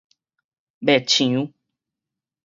[0.81, 1.53] 襪牆